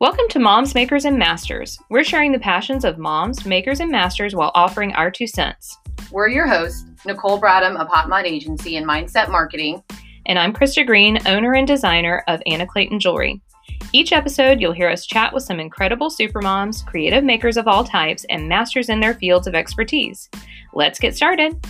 [0.00, 1.78] Welcome to Moms, Makers, and Masters.
[1.88, 5.78] We're sharing the passions of moms, makers, and masters while offering our two cents.
[6.10, 9.84] We're your hosts, Nicole Bradham of Hot Mod Agency and Mindset Marketing.
[10.26, 13.40] And I'm Krista Green, owner and designer of Anna Clayton Jewelry.
[13.92, 18.26] Each episode, you'll hear us chat with some incredible supermoms, creative makers of all types,
[18.28, 20.28] and masters in their fields of expertise.
[20.72, 21.64] Let's get started.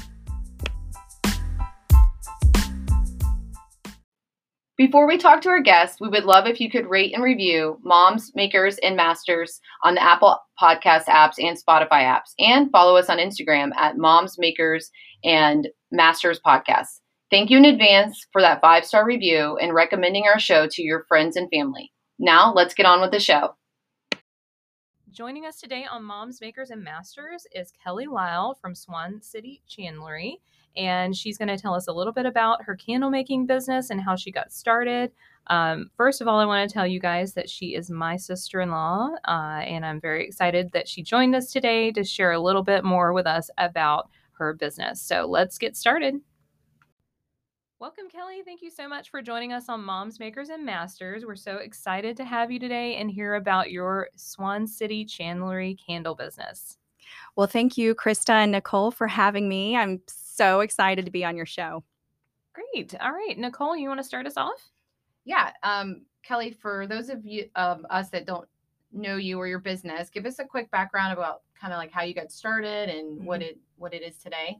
[4.76, 7.78] Before we talk to our guests, we would love if you could rate and review
[7.84, 13.08] Moms, Makers, and Masters on the Apple Podcast apps and Spotify apps, and follow us
[13.08, 14.90] on Instagram at Moms, Makers,
[15.22, 16.98] and Masters Podcast.
[17.30, 21.04] Thank you in advance for that five star review and recommending our show to your
[21.06, 21.92] friends and family.
[22.18, 23.54] Now, let's get on with the show.
[25.14, 30.40] Joining us today on Moms, Makers, and Masters is Kelly Lyle from Swan City Chandlery
[30.76, 34.00] and she's going to tell us a little bit about her candle making business and
[34.00, 35.12] how she got started.
[35.46, 38.60] Um, first of all, I want to tell you guys that she is my sister
[38.60, 42.40] in law, uh, and I'm very excited that she joined us today to share a
[42.40, 45.00] little bit more with us about her business.
[45.00, 46.16] So let's get started.
[47.80, 48.42] Welcome, Kelly.
[48.44, 51.24] Thank you so much for joining us on Moms, Makers, and Masters.
[51.26, 56.14] We're so excited to have you today and hear about your Swan City Chandlery candle
[56.14, 56.78] business.
[57.34, 59.76] Well, thank you, Krista and Nicole, for having me.
[59.76, 61.82] I'm so excited to be on your show.
[62.52, 62.94] Great.
[63.00, 64.70] All right, Nicole, you want to start us off?
[65.24, 65.50] Yeah.
[65.64, 68.48] Um, Kelly, for those of you of us that don't
[68.92, 72.02] know you or your business, give us a quick background about kind of like how
[72.02, 73.24] you got started and mm-hmm.
[73.24, 74.58] what it what it is today.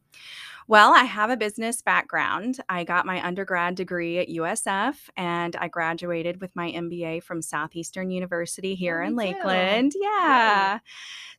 [0.66, 2.58] Well, I have a business background.
[2.70, 8.10] I got my undergrad degree at USF and I graduated with my MBA from Southeastern
[8.10, 9.92] University here oh, in Lakeland.
[9.92, 10.00] Too.
[10.02, 10.78] Yeah.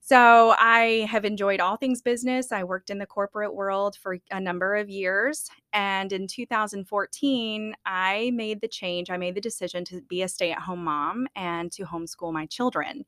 [0.08, 2.52] So I have enjoyed all things business.
[2.52, 5.50] I worked in the corporate world for a number of years.
[5.74, 9.10] And in 2014, I made the change.
[9.10, 12.46] I made the decision to be a stay at home mom and to homeschool my
[12.46, 13.04] children.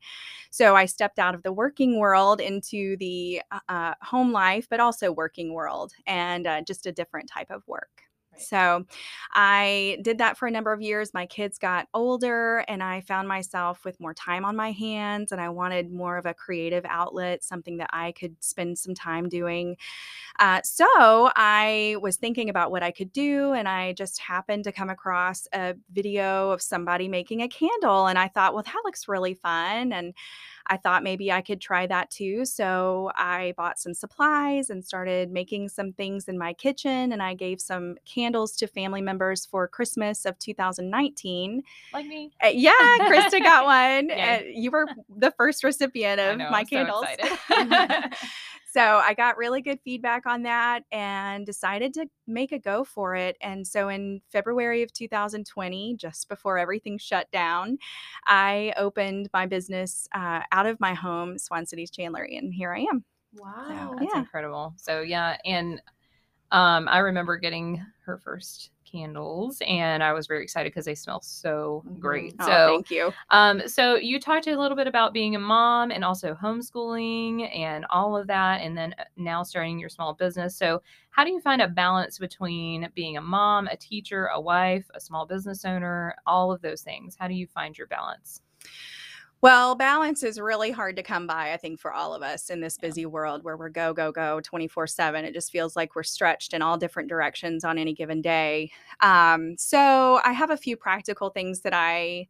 [0.50, 4.80] So I stepped out of the working world into the uh, uh home life, but
[4.80, 8.08] also working world and uh, just a different type of work.
[8.40, 8.84] So
[9.32, 11.14] I did that for a number of years.
[11.14, 15.40] My kids got older and I found myself with more time on my hands and
[15.40, 19.76] I wanted more of a creative outlet, something that I could spend some time doing.
[20.38, 20.86] Uh, so
[21.34, 25.48] I was thinking about what I could do and I just happened to come across
[25.52, 29.92] a video of somebody making a candle and I thought, well, that looks really fun.
[29.92, 30.14] And
[30.68, 32.44] I thought maybe I could try that too.
[32.44, 37.12] So I bought some supplies and started making some things in my kitchen.
[37.12, 41.62] And I gave some candles to family members for Christmas of 2019.
[41.92, 42.32] Like me.
[42.44, 43.64] Uh, yeah, Krista got
[44.08, 44.10] one.
[44.10, 47.06] Uh, you were the first recipient of know, my I'm candles.
[47.48, 47.58] So
[48.70, 53.14] So I got really good feedback on that and decided to make a go for
[53.14, 53.36] it.
[53.40, 57.78] And so in February of 2020, just before everything shut down,
[58.26, 62.80] I opened my business uh, out of my home, Swan City's Chandlery, and here I
[62.80, 63.04] am.
[63.36, 64.20] Wow, so, that's yeah.
[64.20, 64.74] incredible.
[64.76, 65.80] So yeah, and
[66.50, 71.20] um, I remember getting her first candles and I was very excited because they smell
[71.20, 72.00] so mm-hmm.
[72.00, 72.34] great.
[72.40, 73.12] Oh, so thank you.
[73.30, 77.86] Um, so you talked a little bit about being a mom and also homeschooling and
[77.90, 80.56] all of that, and then uh, now starting your small business.
[80.56, 84.88] So how do you find a balance between being a mom, a teacher, a wife,
[84.94, 87.16] a small business owner, all of those things?
[87.18, 88.40] How do you find your balance?
[89.40, 92.60] Well, balance is really hard to come by, I think, for all of us in
[92.60, 95.24] this busy world where we're go, go, go 24 7.
[95.24, 98.72] It just feels like we're stretched in all different directions on any given day.
[99.00, 102.26] Um, so I have a few practical things that I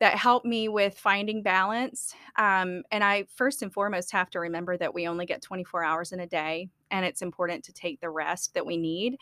[0.00, 2.14] that help me with finding balance.
[2.36, 6.12] Um, and I first and foremost have to remember that we only get 24 hours
[6.12, 9.18] in a day, and it's important to take the rest that we need.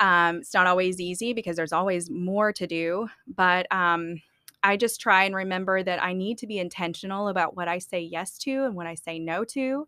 [0.00, 4.20] Um, it's not always easy because there's always more to do, but um,
[4.62, 8.00] I just try and remember that I need to be intentional about what I say
[8.00, 9.86] yes to and what I say no to,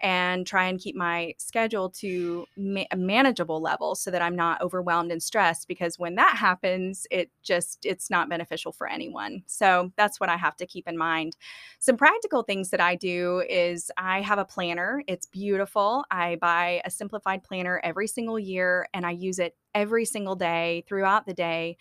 [0.00, 4.60] and try and keep my schedule to ma- a manageable level so that I'm not
[4.60, 5.68] overwhelmed and stressed.
[5.68, 9.42] Because when that happens, it just it's not beneficial for anyone.
[9.46, 11.36] So that's what I have to keep in mind.
[11.78, 15.02] Some practical things that I do is I have a planner.
[15.06, 16.04] It's beautiful.
[16.10, 20.84] I buy a simplified planner every single year, and I use it every single day
[20.88, 21.76] throughout the day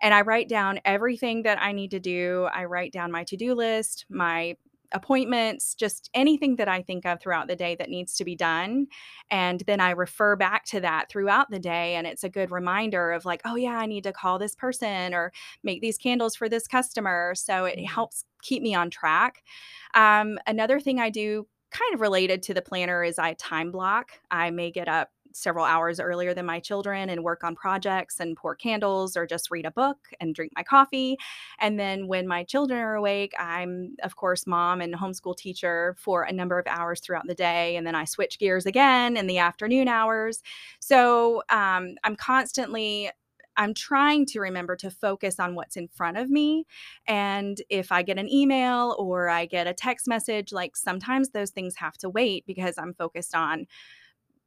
[0.00, 2.48] and I write down everything that I need to do.
[2.52, 4.56] I write down my to do list, my
[4.92, 8.86] appointments, just anything that I think of throughout the day that needs to be done.
[9.30, 11.94] And then I refer back to that throughout the day.
[11.94, 15.14] And it's a good reminder of like, oh, yeah, I need to call this person
[15.14, 17.34] or make these candles for this customer.
[17.34, 17.84] So it mm-hmm.
[17.84, 19.42] helps keep me on track.
[19.94, 24.12] Um, another thing I do kind of related to the planner is I time block.
[24.30, 28.36] I may get up several hours earlier than my children and work on projects and
[28.36, 31.16] pour candles or just read a book and drink my coffee.
[31.58, 36.22] And then when my children are awake, I'm, of course, mom and homeschool teacher for
[36.22, 37.76] a number of hours throughout the day.
[37.76, 40.42] And then I switch gears again in the afternoon hours.
[40.80, 43.10] So um, I'm constantly
[43.58, 46.64] I'm trying to remember to focus on what's in front of me.
[47.08, 51.50] And if I get an email or I get a text message, like sometimes those
[51.50, 53.66] things have to wait because I'm focused on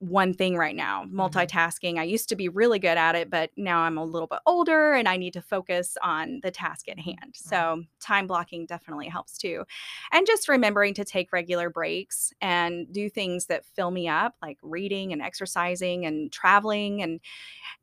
[0.01, 1.98] one thing right now multitasking.
[1.98, 4.94] I used to be really good at it but now i'm a little bit older
[4.94, 7.33] and i need to focus on the task at hand.
[7.33, 9.63] So time blocking definitely helps too.
[10.12, 14.57] And just remembering to take regular breaks and do things that fill me up like
[14.62, 17.19] reading and exercising and traveling and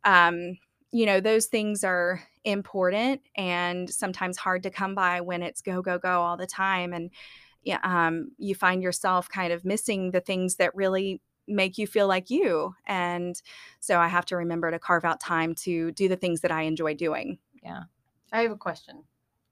[0.05, 0.59] um,
[0.91, 5.83] you know those things are important and sometimes hard to come by when it's go
[5.83, 6.93] go go all the time.
[6.93, 7.11] And
[7.63, 12.07] yeah, um, you find yourself kind of missing the things that really make you feel
[12.07, 13.43] like you and
[13.81, 16.63] so i have to remember to carve out time to do the things that i
[16.63, 17.83] enjoy doing Yeah.
[18.31, 19.05] I have a question.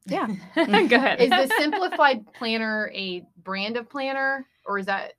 [0.04, 0.26] Yeah.
[0.54, 0.62] Go
[0.96, 1.20] ahead.
[1.20, 5.14] Is the simplified planner a brand of planner or is that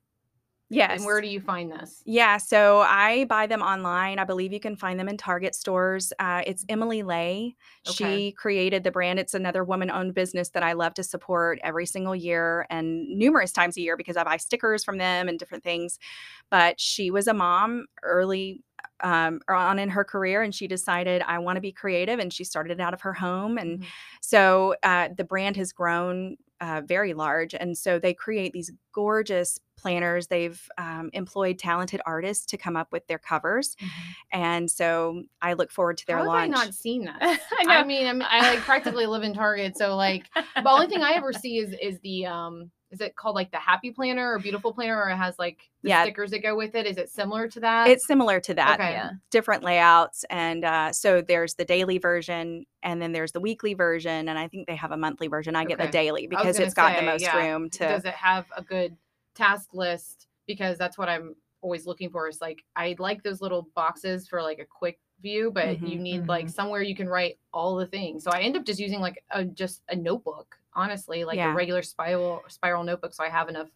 [0.70, 2.04] yes and where do you find this?
[2.04, 4.18] Yeah, so I buy them online.
[4.18, 6.10] I believe you can find them in Target stores.
[6.18, 7.54] Uh, it's Emily Ley.
[7.86, 8.24] Okay.
[8.24, 9.18] She created the brand.
[9.18, 13.52] It's another woman owned business that I love to support every single year and numerous
[13.52, 15.98] times a year because I buy stickers from them and different things.
[16.50, 18.62] But she was a mom early
[19.00, 22.18] um, on in her career and she decided, I want to be creative.
[22.18, 23.58] And she started it out of her home.
[23.58, 23.86] And Mhm.
[24.20, 27.54] so uh, the brand has grown uh, very large.
[27.54, 30.26] And so they create these gorgeous planners.
[30.26, 33.76] They've um, employed talented artists to come up with their covers.
[34.32, 36.42] And so I look forward to their How launch.
[36.42, 37.18] I not seen that?
[37.68, 41.02] I I, mean, I'm, I like practically live in Target, so like the only thing
[41.02, 44.38] I ever see is is the um is it called like the Happy Planner or
[44.38, 46.02] Beautiful Planner or it has like the Yeah.
[46.04, 46.86] stickers that go with it?
[46.86, 47.88] Is it similar to that?
[47.88, 48.80] it's similar to that.
[48.80, 48.92] Okay.
[48.92, 49.10] yeah.
[49.30, 54.28] different layouts and uh, so there's the daily version and then there's the weekly version
[54.28, 56.96] and i think they have a monthly version i get the daily because it's got
[56.96, 57.36] the most yeah.
[57.36, 58.96] room to Does it have a good
[59.34, 60.26] task list?
[60.46, 62.28] Because that's what I'm always looking for.
[62.28, 66.00] Is like I like those little boxes for like a quick view, but you Mhm,
[66.00, 66.54] need like mhm.
[66.54, 68.24] somewhere you can write all the things.
[68.24, 71.52] So I end up just using like a just a notebook, honestly, like Yeah.
[71.52, 73.68] a regular spiral spiral notebook, so I have enough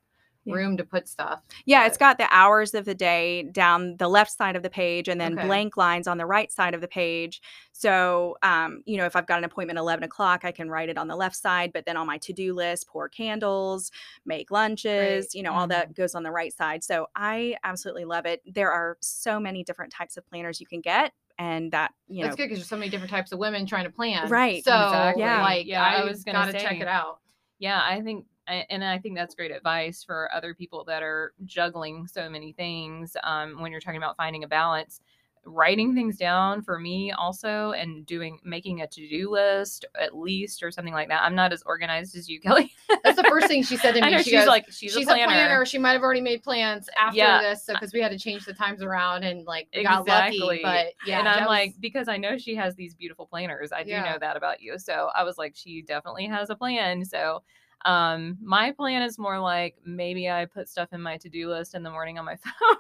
[0.45, 0.55] Yeah.
[0.55, 1.41] room to put stuff.
[1.67, 5.07] yeah it's got the hours of the day down the left side of the page
[5.09, 5.47] and then Okay.
[5.47, 7.41] blank lines on the right side of the page
[7.73, 10.99] so um, you know if i've got an appointment 11 o'clock i can write it
[10.99, 13.93] on the left side but then on my to-do list pour candles
[14.27, 18.27] make lunches you know all that goes on the right side so i absolutely love
[18.27, 22.21] it there are so many different types of planners you can get and that you
[22.21, 24.29] know That's good because there's so many different types of women trying to plan.
[24.29, 25.23] Right, So exactly.
[25.23, 25.43] Yeah.
[25.43, 27.21] like Yeah, I I, was was gonna gotta check it out.
[27.59, 32.09] Yeah, I think, and I think that's great advice for other people that are juggling
[32.09, 33.17] so many things.
[33.23, 35.01] Um, when you're talking about finding a balance,
[35.45, 40.63] writing things down for me also, and doing making a to do list at least
[40.63, 41.23] or something like that.
[41.23, 42.73] I'm not as organized as you, Kelly.
[43.03, 44.07] That's the first thing she said to me.
[44.07, 45.65] I know she she's goes, like she's, she's, a planner.
[45.67, 47.41] She might have already made plans after Yeah.
[47.41, 50.61] this, so because we had to change the times around and like we got lucky.
[50.63, 53.73] But yeah, and I'm that like, because I know she has these beautiful planners.
[53.73, 54.13] I do Yeah.
[54.13, 54.79] know that about you.
[54.79, 57.05] So I was like, she definitely has a plan.
[57.05, 57.43] So
[57.85, 61.83] um my plan is more like maybe I put stuff in my to-do list in
[61.83, 62.77] the morning on my phone.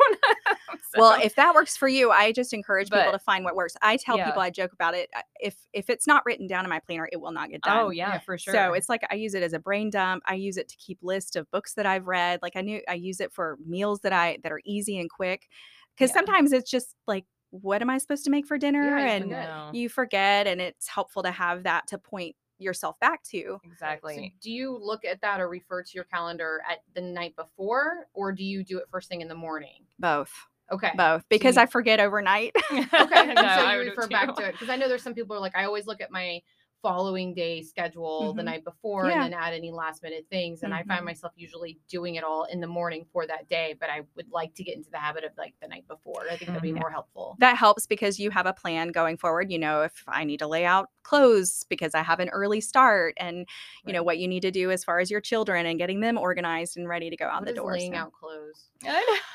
[0.94, 3.74] So- well if that works for you i just encourage people to find what works
[3.80, 4.26] i tell Yeah.
[4.26, 5.08] people i joke about it
[5.40, 7.90] if if it's not written down in my planner it will not get done oh
[7.90, 8.18] yeah, Yeah.
[8.20, 8.52] for sure.
[8.52, 10.22] So it's like I use it as a brain dump.
[10.26, 12.40] I use it to keep list of books that I've read.
[12.42, 15.48] Like I knew I use it for meals that I that are easy and quick.
[15.96, 16.16] Because Yeah.
[16.16, 18.82] sometimes it's just like, what am I supposed to make for dinner?
[18.98, 19.74] Yeah, and forget.
[19.74, 23.40] You forget, and it's helpful to have that to point yourself back to.
[23.42, 24.34] So exactly.
[24.40, 28.32] do you look at that or refer to your calendar at the night before, or
[28.32, 29.84] do you do it first thing in the morning?
[29.98, 30.32] Both,
[30.72, 30.92] Okay.
[30.96, 32.52] both, because you- I forget overnight.
[32.72, 33.34] Okay.
[33.34, 35.34] No, so I you would refer back to it because I know there's some people
[35.34, 36.40] who are like I always look at my
[36.82, 38.46] following day schedule the Mhm.
[38.46, 39.24] night before Yeah.
[39.24, 41.04] and then add any last minute things and I find Mhm.
[41.06, 44.52] myself usually doing it all in the morning for that day but I would like
[44.54, 46.80] to get into the habit of like the night before I think that'd be Mhm.
[46.80, 49.50] more helpful that helps because you have a plan going forward.
[49.50, 53.14] You know, if I need to lay out clothes because I have an early start,
[53.16, 53.46] and
[53.84, 56.18] you know what you need to do as far as your children and getting them
[56.18, 57.72] organized and ready to go out What the door.
[57.72, 58.70] laying so- out clothes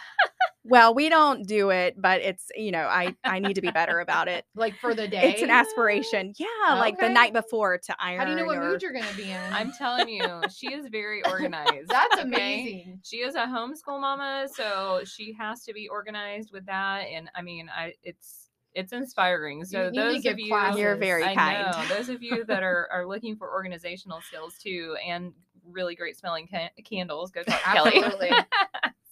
[0.70, 4.00] Well, we don't do it, but it's you know I I need to be better
[4.00, 4.46] about it.
[4.56, 8.20] like for the day It's an aspiration, yeah, like the night before to iron.
[8.20, 10.74] how do you know what or- mood you're gonna be in I'm telling you, she
[10.74, 11.90] is very organized.
[11.90, 12.24] that's okay?
[12.24, 17.02] amazing She is a homeschool mama, so she has to be organized with that.
[17.12, 19.64] And I mean, I it's it's inspiring.
[19.66, 20.80] So need to those give of you, classes.
[20.82, 21.72] You're very I kind.
[21.72, 25.34] know those of you that are are looking for organizational skills too, and
[25.70, 28.32] really great smelling ca- candles, go talk to Kelly.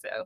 [0.05, 0.25] Absolutely.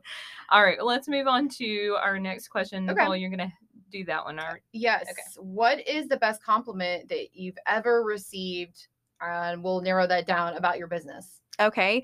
[0.50, 2.88] all right, let's move on to our next question.
[2.88, 3.00] Okay.
[3.00, 3.52] Nicole, you're gonna
[3.90, 4.38] do that one.
[4.38, 4.62] All right.
[4.72, 5.02] Yes.
[5.10, 5.22] Okay.
[5.38, 8.88] What is the best compliment that you've ever received?
[9.20, 11.40] And we'll narrow that down about your business.
[11.60, 12.02] Okay.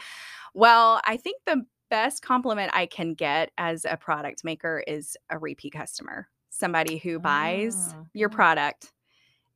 [0.55, 5.39] Well, I think the best compliment I can get as a product maker is a
[5.39, 8.93] repeat customer, somebody who buys Ah, your product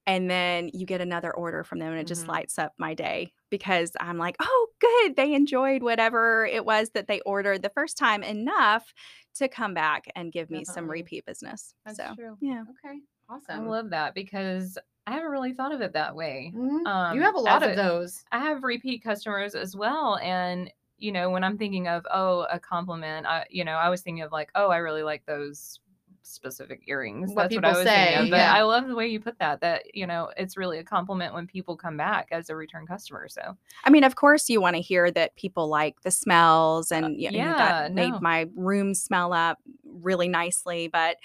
[0.07, 2.29] and then you get another order from them and it just Mhm.
[2.29, 5.17] lights up my day because I'm like, "Oh, good.
[5.17, 8.93] They enjoyed whatever it was that they ordered the first time enough
[9.35, 12.37] to come back and give me some repeat business." That's so, true.
[12.41, 12.65] yeah.
[12.85, 13.01] Okay.
[13.29, 13.61] Awesome.
[13.61, 14.77] I love that because
[15.07, 16.53] I haven't really thought of it that way.
[16.55, 16.87] Mhm.
[16.87, 18.25] Um, you have a lot as of those.
[18.33, 22.59] I have repeat customers as well, and you know, when I'm thinking of oh, a
[22.59, 25.81] compliment, I you know, I was thinking of like, oh, I really like those
[26.23, 27.31] specific earrings.
[27.33, 28.31] What That's what I people was thinking say, of.
[28.31, 28.55] But yeah.
[28.55, 29.61] I love the way you put that.
[29.61, 33.29] That you know, it's really a compliment when people come back as a return customer.
[33.29, 37.17] So I mean, of course, you want to hear that people like the smells and
[37.21, 40.89] you know, yeah, that made my room smell up really nicely.
[40.89, 41.17] But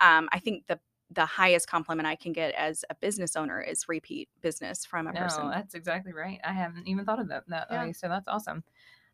[0.00, 0.78] um, I think the
[1.10, 5.12] the highest compliment I can get as a business owner is repeat business from a
[5.12, 5.50] no, person.
[5.50, 6.38] that's exactly right.
[6.44, 7.86] I haven't even thought of that that Yeah.
[7.86, 7.92] way.
[7.92, 8.62] So that's awesome.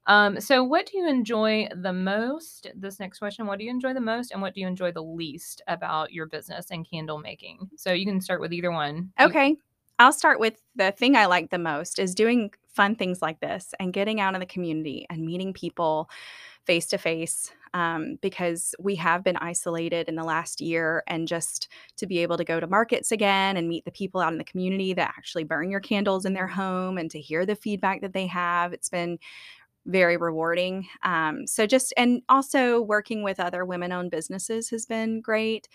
[0.06, 2.70] Um, so what do you enjoy the most?
[2.74, 5.02] This next question, what do you enjoy the most and what do you enjoy the
[5.02, 7.70] least about your business and candle making?
[7.76, 9.10] So you can start with either one.
[9.20, 9.56] Okay.
[9.98, 13.72] I'll start with the thing I like the most is doing fun things like this
[13.78, 16.10] and getting out in the community and meeting people
[16.64, 21.68] face to face um, because we have been isolated in the last year and just
[21.96, 24.44] to be able to go to markets again and meet the people out in the
[24.44, 28.12] community that actually burn your candles in their home and to hear the feedback that
[28.12, 29.18] they have it's been
[29.86, 35.20] very rewarding um, so just and also working with other women owned businesses has been
[35.20, 35.68] great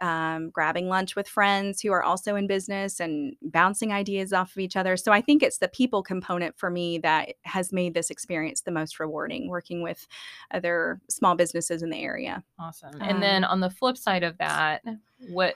[0.00, 4.58] um, grabbing lunch with friends who are also in business and bouncing ideas off of
[4.58, 4.96] each other.
[4.96, 8.72] So I think it's the people component for me that has made this experience the
[8.72, 10.08] most rewarding, working with
[10.50, 12.42] other small businesses in the area.
[12.58, 13.00] Awesome.
[13.00, 14.82] And then Um, on the flip side of that,
[15.28, 15.54] what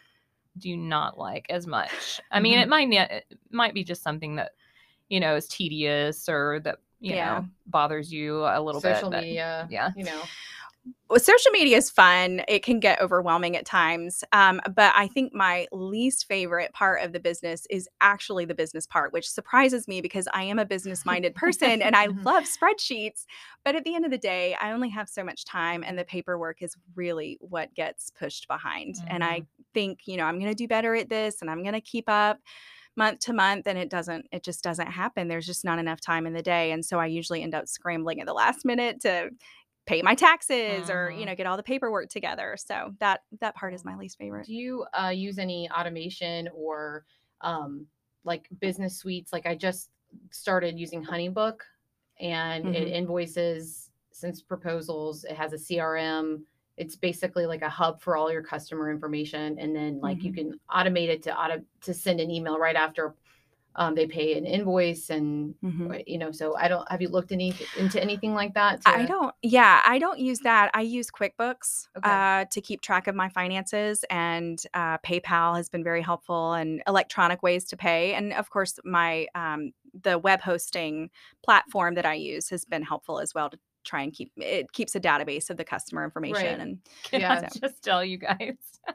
[0.59, 2.21] do you not like as much?
[2.31, 2.63] I mean, Mhm.
[2.63, 4.53] it might it might be just something that
[5.09, 7.41] you know is tedious or that you Yeah.
[7.41, 9.17] know bothers you a little Social bit.
[9.17, 9.67] but- media.
[9.71, 9.91] yeah.
[9.97, 10.23] You know.
[11.11, 12.43] Well, social media is fun.
[12.47, 14.23] It can get overwhelming at times.
[14.33, 18.87] Um, but I think my least favorite part of the business is actually the business
[18.87, 22.25] part, which surprises me because I am a business minded person and I Mhm.
[22.25, 23.25] love spreadsheets.
[23.65, 26.05] But at the end of the day, I only have so much time, and the
[26.05, 28.97] paperwork is really what gets pushed behind.
[29.09, 29.43] And I
[29.75, 32.09] think, you know, I'm going to do better at this and I'm going to keep
[32.09, 32.39] up
[32.97, 36.27] month to month and it doesn't it just doesn't happen there's just not enough time
[36.27, 39.31] in the day and so i usually end up scrambling at the last minute to
[39.87, 41.27] pay my taxes or you Mhm.
[41.27, 44.55] know get all the paperwork together so that that part is my least favorite Do
[44.55, 47.05] you uh, use any automation or
[47.41, 47.87] um,
[48.25, 49.33] like business suites?
[49.33, 49.91] Like I just
[50.31, 51.61] started using HoneyBook,
[52.21, 52.93] and it Mhm.
[52.93, 55.25] invoices, since proposals.
[55.25, 56.45] It has a CRM.
[56.77, 60.61] It's basically like a hub for all your customer information, and then like you can
[60.71, 63.15] automate it to auto to send an email right after
[63.77, 66.03] um, they pay an invoice, and Mhm.
[66.07, 66.33] you know.
[66.33, 66.91] So I don't.
[66.91, 68.81] Have you looked any into anything like that?
[68.87, 70.71] I don't, yeah, I don't use that.
[70.75, 72.11] I use QuickBooks Okay.
[72.11, 76.83] uh, to keep track of my finances, and uh, PayPal has been very helpful, and
[76.87, 78.15] electronic ways to pay.
[78.15, 81.11] And of course, my um, the web hosting
[81.43, 84.95] platform that I use has been helpful as well to try and keep it keeps
[84.95, 86.43] a database of the customer information.
[86.45, 86.61] Right.
[86.61, 87.41] And Can Yeah.
[87.43, 88.57] I just tell you guys?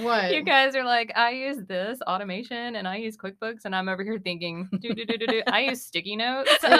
[0.00, 0.34] What?
[0.34, 4.04] you guys are like, I use this automation and I use QuickBooks, and I'm over
[4.04, 5.42] here thinking, do do do do do.
[5.46, 6.70] I use sticky notes um,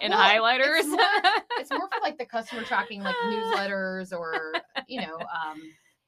[0.00, 0.80] and Well, highlighters.
[0.80, 4.52] it's more- it's more for like the customer tracking like newsletters or
[4.86, 5.60] you know um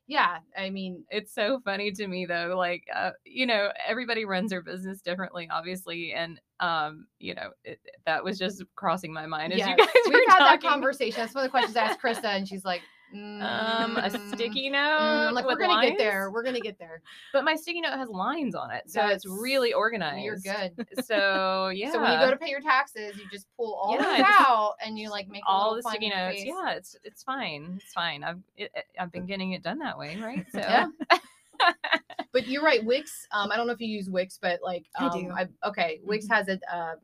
[0.06, 4.50] yeah i mean it's so funny to me though like uh, you know everybody runs
[4.50, 9.52] their business differently obviously and um you know it, that was just crossing my mind
[9.52, 11.20] as yeah, you guys we've were had that conversation.
[11.20, 12.82] That's one of the questions i asked krista and she's like
[13.12, 16.78] um a mm, sticky mm, note I'm like we're gonna get there we're gonna get
[16.78, 17.00] there.
[17.32, 20.24] But my sticky note has lines on it so it's really organized.
[20.24, 20.72] you're good.
[21.04, 24.02] So yeah so when you go to pay your taxes you just pull all Yeah,
[24.02, 26.38] those I just- out and you like make all little the sticky notes.
[26.38, 26.46] face.
[26.46, 28.24] yeah it's it's fine it's fine.
[28.24, 30.44] I've it, it- i've been getting it done that way right?
[30.52, 30.86] So Yeah.
[32.32, 35.06] but you're right wix um i don't know if you use wix but like I
[35.06, 35.30] um, do.
[35.30, 36.34] I, okay wix Mm-hmm.
[36.34, 36.98] has a uh, a-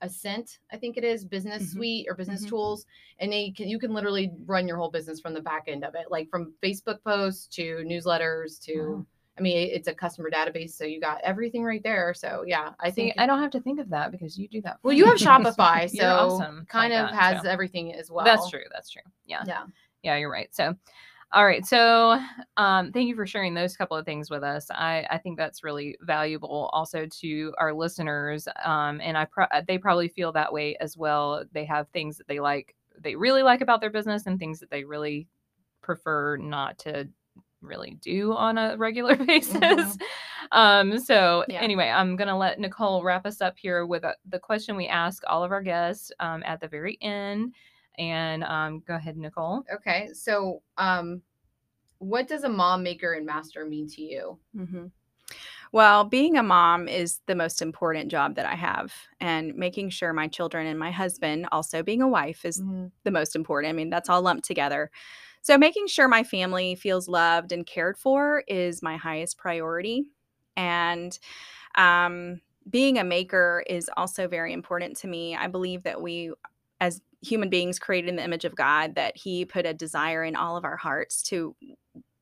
[0.00, 1.72] Ascend, I think it is business Mhm.
[1.72, 2.48] suite or business Mhm.
[2.48, 2.86] tools,
[3.18, 5.94] and they can you can literally run your whole business from the back end of
[5.94, 8.78] it, like from Facebook posts to newsletters to.
[8.96, 9.06] Wow.
[9.36, 12.14] I mean, it's a customer database, so you got everything right there.
[12.14, 13.14] So yeah, I think.
[13.18, 15.16] i don't have to think of that because you do that for well, you have
[15.18, 17.48] Shopify, so awesome kind like of that, has so.
[17.48, 18.24] everything as well.
[18.24, 18.62] That's true.
[18.72, 19.02] That's true.
[19.26, 19.42] Yeah.
[19.46, 19.64] Yeah.
[20.04, 20.54] Yeah, you're right.
[20.54, 20.76] So,
[21.34, 21.66] all right.
[21.66, 22.20] So,
[22.56, 24.68] um, thank you for sharing those couple of things with us.
[24.70, 28.46] I, I think that's really valuable also to our listeners.
[28.64, 31.44] Um, and I pro- they probably feel that way as well.
[31.52, 34.70] They have things that they like they really like about their business and things that
[34.70, 35.26] they really
[35.82, 37.08] prefer not to
[37.62, 39.60] really do on a regular basis.
[39.62, 39.98] Mhm.
[40.52, 41.60] Um, so Yeah.
[41.62, 45.22] anyway, I'm gonna let Nicole wrap us up here with uh the question we ask
[45.26, 47.54] all of our guests um, at the very end.
[47.98, 49.64] And um, go ahead, Nicole.
[49.72, 51.22] Okay, so um,
[51.98, 54.38] what does a mom maker and master mean to you?
[54.56, 54.86] hmm
[55.72, 60.12] Well, being a mom is the most important job that I have, and making sure
[60.12, 62.62] my children and my husband, also being a wife, is
[63.04, 63.70] the most important.
[63.70, 64.90] I mean, that's all lumped together.
[65.42, 70.10] So, making sure my family feels loved and cared for is my highest priority.
[70.56, 71.18] And
[71.76, 75.36] um, being a maker is also very important to me.
[75.36, 76.32] I believe that we,
[76.84, 80.36] as human beings created in the image of God, that He put a desire in
[80.36, 81.56] all of our hearts to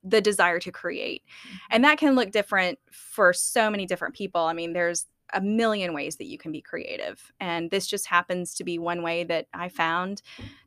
[0.05, 1.23] the desire to create.
[1.71, 4.41] And that can look different for so many different people.
[4.43, 7.33] I mean, there's a million ways that you can be creative.
[7.41, 10.23] And this just happens to be one way that I found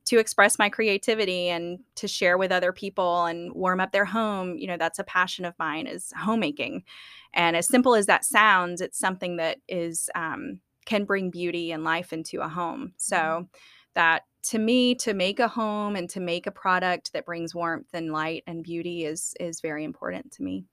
[0.05, 4.57] to express my creativity and to share with other people and warm up their home.
[4.57, 6.83] You know, that's a passion of mine is homemaking.
[7.33, 11.83] And as simple as that sounds, it's something that is um, can bring beauty and
[11.83, 12.93] life into a home.
[12.97, 13.47] So
[13.95, 17.89] that to me to make a home and to make a product that brings warmth
[17.93, 20.65] and light and beauty is is very important to me.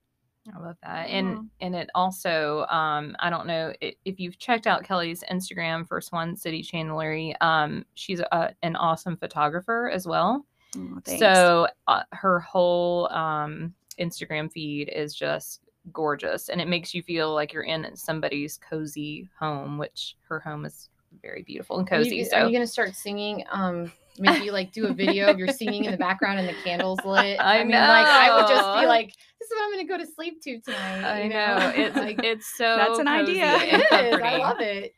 [0.53, 1.09] I love that.
[1.09, 6.01] And and it also um I don't know if you've checked out Kelly's Instagram for
[6.01, 7.33] Swan City Chandlery.
[7.41, 10.45] Um she's a, an awesome photographer as well.
[10.77, 10.99] Oh.
[11.05, 15.61] So uh, her whole um Instagram feed is just
[15.91, 20.65] gorgeous and it makes you feel like you're in somebody's cozy home, which her home
[20.65, 20.89] is
[21.21, 22.17] very beautiful and Are cozy.
[22.17, 23.45] you, so are you gonna start singing?
[23.51, 26.99] Um, maybe like do a video of your singing in the background and the candles
[27.05, 27.37] lit.
[27.41, 30.11] I mean, like I would just be like, "This is what I'm gonna go to
[30.11, 33.55] sleep to tonight." I you know it's like, it's so That's an cozy idea.
[33.91, 34.21] it is.
[34.21, 34.93] I love it.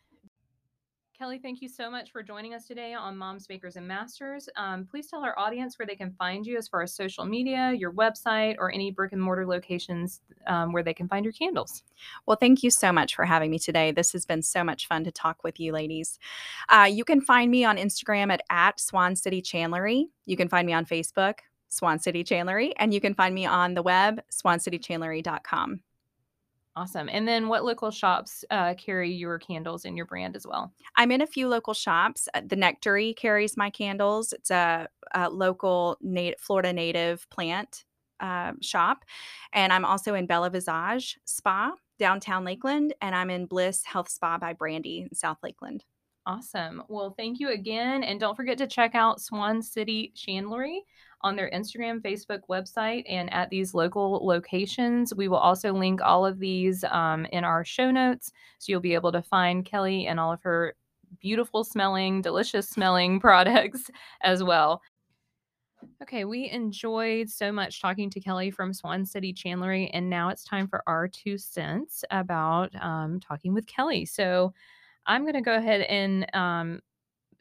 [1.17, 4.50] Kelly, thank you so much for joining us today on Moms, Bakers, and Masters.
[4.57, 7.72] Um, please tell our audience where they can find you as far as social media,
[7.72, 11.84] your website, or any brick and mortar locations um, where they can find your candles.
[12.25, 13.93] Well, thank you so much for having me today.
[13.93, 16.19] This has been so much fun to talk with you ladies.
[16.67, 20.08] Uh, you can find me on Instagram at, at Swan City Chandlery.
[20.25, 21.36] You can find me on Facebook,
[21.69, 25.80] Swan City Chandlery, and you can find me on the web, swancitychandlery.com.
[26.78, 27.08] Awesome.
[27.10, 30.74] And then what local shops uh, carry your candles and your brand as well?
[30.98, 32.28] I'm in a few local shops.
[32.34, 34.34] Uh, The Nectary carries my candles.
[34.34, 37.86] It's a, a local native, Florida native plant
[38.20, 39.06] uh, shop.
[39.54, 42.94] And I'm also in Bella Visage Spa, downtown Lakeland.
[43.02, 45.86] And I'm in Bliss Health Spa by Brandy in South Lakeland.
[46.26, 46.84] Awesome.
[46.90, 48.04] Well, thank you again.
[48.04, 50.80] And don't forget to check out Swan City Chandlery
[51.26, 55.12] on their Instagram, Facebook, website, and at these local locations.
[55.12, 58.32] We will also link all of these um, in our show notes.
[58.60, 60.76] So you'll be able to find Kelly and all of her
[61.20, 63.90] beautiful smelling, delicious smelling products
[64.22, 64.84] as well.
[66.04, 70.44] Okay, we enjoyed so much talking to Kelly from Swan City Chandlery, and now it's
[70.44, 74.06] time for our two cents about um, talking with Kelly.
[74.06, 74.54] So
[75.08, 76.82] I'm going to go ahead and um,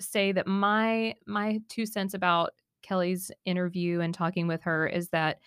[0.01, 5.41] say that my my two cents about Kelly's interview and talking with her is that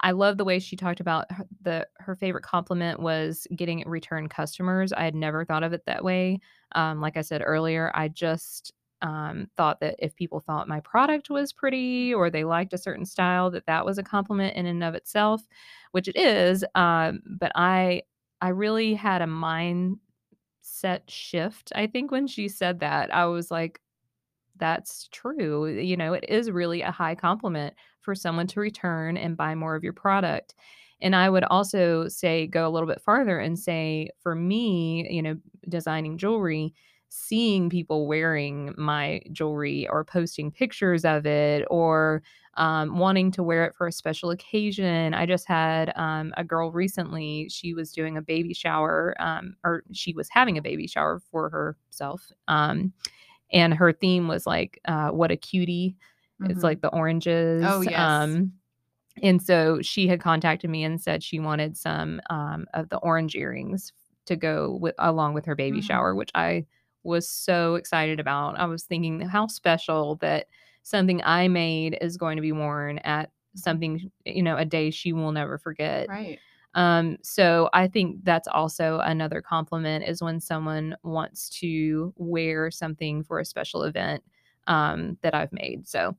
[0.00, 4.28] I love the way she talked about her, the her favorite compliment was getting return
[4.28, 4.92] customers.
[4.92, 6.40] I had never thought of it that way.
[6.72, 8.72] Um, like I said earlier, I just
[9.02, 13.06] um, thought that if people thought my product was pretty or they liked a certain
[13.06, 15.42] style, that that was a compliment in and of itself,
[15.92, 16.64] which it is.
[16.74, 18.02] Um, but I
[18.40, 19.98] I really had a mindset
[21.08, 21.72] shift.
[21.74, 23.80] I think when she said that, I was like,
[24.58, 25.66] that's true.
[25.68, 29.74] You know, it is really a high compliment for someone to return and buy more
[29.74, 30.54] of your product.
[31.00, 35.22] And I would also say, go a little bit farther and say, for me, you
[35.22, 35.36] know,
[35.68, 36.74] designing jewelry,
[37.08, 42.22] seeing people wearing my jewelry or posting pictures of it or
[42.54, 45.14] um, wanting to wear it for a special occasion.
[45.14, 49.84] I just had um, a girl recently, she was doing a baby shower, um, or
[49.92, 52.32] she was having a baby shower for herself.
[53.52, 55.96] And her theme was like, uh, what a cutie.
[56.44, 56.62] It's Mhm.
[56.62, 57.64] like the oranges.
[57.64, 57.98] Oh, yes.
[57.98, 58.52] Um,
[59.22, 63.34] and so she had contacted me and said she wanted some um, of the orange
[63.34, 63.92] earrings
[64.26, 65.84] to go with along with her baby Mhm.
[65.84, 66.66] shower, which I
[67.02, 68.58] was so excited about.
[68.58, 70.46] I was thinking how special that
[70.82, 75.12] something I made is going to be worn at something, you know, a day she
[75.12, 76.08] will never forget.
[76.08, 76.38] Right.
[76.78, 83.24] Um, so I think that's also another compliment is when someone wants to wear something
[83.24, 84.22] for a special event
[84.68, 85.88] um, that I've made.
[85.88, 86.14] So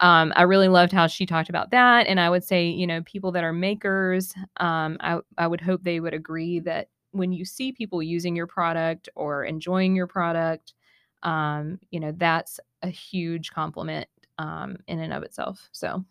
[0.00, 2.06] um, I really loved how she talked about that.
[2.08, 5.82] And I would say, you know, people that are makers, um, I, I would hope
[5.82, 10.74] they would agree that when you see people using your product or enjoying your product,
[11.22, 15.70] um, you know, that's a huge compliment um, in and of itself.
[15.72, 16.04] So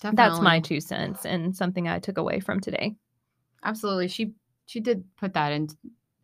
[0.00, 0.16] Definitely.
[0.16, 2.96] that's my two cents and something I took away from today.
[3.66, 4.08] Absolutely.
[4.08, 4.32] She
[4.66, 5.68] she did put that in,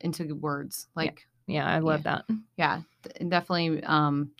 [0.00, 0.88] into words.
[0.94, 2.24] Like Yeah, I love that.
[2.56, 2.80] yeah,
[3.28, 4.30] definitely um,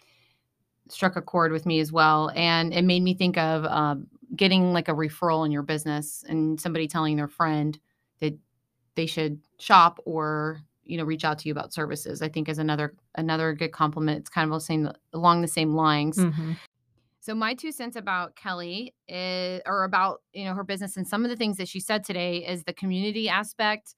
[0.88, 4.72] struck a chord with me as well, and it made me think of um, getting
[4.72, 7.78] like a referral in your business and somebody telling their friend
[8.20, 8.36] that
[8.94, 12.22] they should shop or you know reach out to you about services.
[12.22, 14.20] I think is another another good compliment.
[14.20, 16.18] It's kind of the same along the same lines.
[16.18, 16.56] Mhm.
[17.22, 21.24] So my two cents about Kelly is, or about you know her business and some
[21.24, 23.94] of the things that she said today is the community aspect.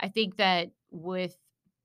[0.00, 1.36] I think that with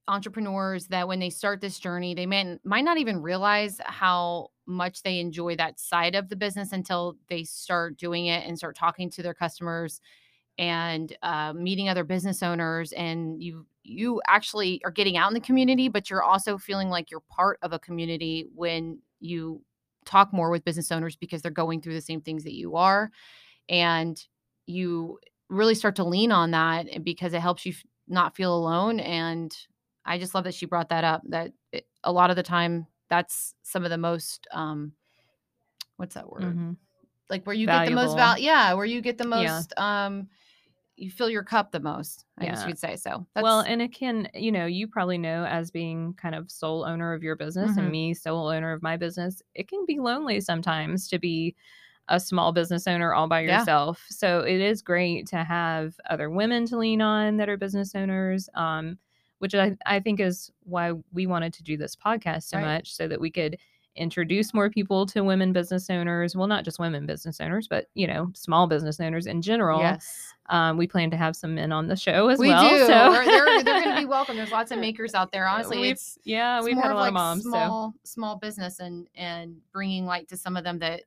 [0.07, 5.03] entrepreneurs that when they start this journey, they may, might not even realize how much
[5.03, 9.11] they enjoy that side of the business until they start doing it and start talking
[9.11, 10.01] to their customers
[10.57, 15.39] and uh, meeting other business owners and you you actually are getting out in the
[15.39, 19.61] community but you're also feeling like you're part of a community when you
[20.05, 23.11] talk more with business owners because they're going through the same things that you are
[23.69, 24.25] and
[24.65, 27.73] you really start to lean on that because it helps you
[28.07, 29.55] not feel alone and
[30.05, 32.85] i just love that she brought that up that it, a lot of the time
[33.09, 34.93] that's some of the most um
[35.97, 36.77] what's that word Mhm.
[37.29, 38.45] like where you get the most value.
[38.45, 39.57] yeah where you get the Yeah.
[39.57, 40.27] most um
[41.03, 44.29] you fill your cup the most i guess you'd say so well, and it can,
[44.33, 47.77] you know, you probably know as being kind of sole owner of your business Mhm.
[47.77, 51.55] and me sole owner of my business, it can be lonely sometimes to be
[52.09, 53.65] a small business owner all by Yeah.
[53.65, 54.05] yourself.
[54.09, 58.49] So it is great to have other women to lean on that are business owners,
[58.55, 58.99] um,
[59.39, 62.65] which I, I think is why we wanted to do this podcast so Right.
[62.75, 63.57] much so that we could
[63.95, 66.35] introduce more people to women business owners.
[66.35, 69.79] Well, not just women business owners, but, you know, small business owners in general.
[69.79, 72.69] yes Um, we plan to have some men on the show as we well.
[72.69, 72.87] do So
[73.25, 76.17] they're, they're going to be welcome there's lots of makers out there honestly We've- it's
[76.23, 77.43] yeah, it's we've had a lot like of moms.
[77.43, 81.03] So small small business and and bringing light to some of them that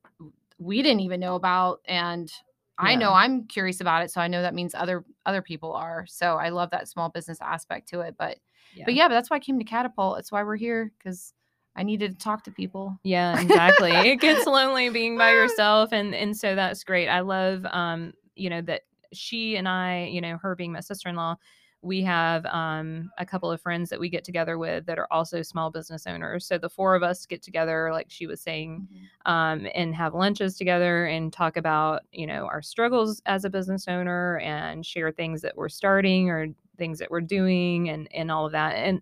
[0.58, 2.32] we didn't even know about and
[2.78, 6.04] i know i'm curious about it so i know that means other other people are
[6.08, 8.38] so i love that small business aspect to it but
[8.84, 11.32] but yeah but that's why i came to catapult that's why we're here because
[11.76, 13.92] i needed to talk to people Yeah, exactly.
[13.92, 17.08] it gets lonely being by yourself and and so that's great.
[17.08, 21.36] I love um, you know, that she and I, you know, her being my sister-in-law,
[21.82, 25.42] we have um a couple of friends that we get together with that are also
[25.42, 26.46] small business owners.
[26.46, 28.88] So the four of us get together like she was saying
[29.26, 33.86] um and have lunches together and talk about, you know, our struggles as a business
[33.88, 38.46] owner and share things that we're starting or things that we're doing and and all
[38.46, 38.74] of that.
[38.74, 39.00] And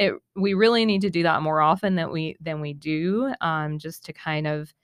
[0.00, 3.78] it we really need to do that more often than we than we do um
[3.78, 4.74] just to kind of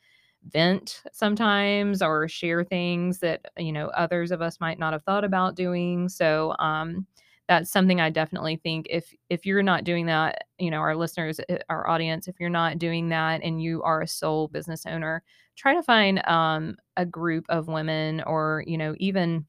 [0.49, 5.25] vent sometimes or share things that you know others of us might not have thought
[5.25, 6.09] about doing.
[6.09, 7.07] So um
[7.49, 11.41] that's something i definitely think if if you're not doing that you know our listeners
[11.49, 15.23] uh, our audience if you're not doing that and you are a sole business owner
[15.57, 19.47] try to find um a group of women or you know even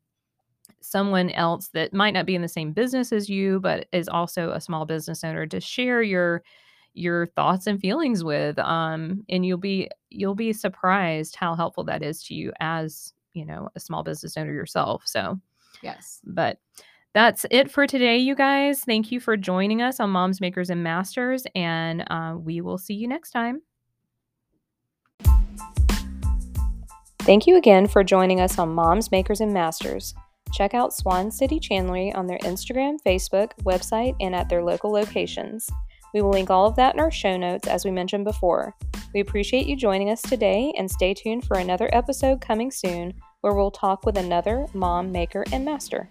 [0.89, 4.52] someone else that might not be in the same business as you but is also
[4.52, 6.43] a small business owner to share your
[6.93, 12.02] your thoughts and feelings with um and you'll be you'll be surprised how helpful that
[12.02, 15.39] is to you as you know a small business owner yourself so.
[15.84, 16.21] Yes.
[16.23, 16.58] But
[17.13, 18.84] that's it for today you guys.
[18.84, 22.95] Thank you for joining us on moms makers and masters and uh, we will see
[22.95, 23.62] you next time.
[27.19, 30.15] Thank you again for joining us on Moms, Makers, and Masters.
[30.53, 35.69] Check out Swan City Chandlery on their Instagram, Facebook, website, and at their local locations.
[36.13, 38.75] We will link all of that in our show notes as we mentioned before.
[39.13, 43.53] We appreciate you joining us today and stay tuned for another episode coming soon where
[43.53, 46.10] we'll talk with another mom, maker, and master.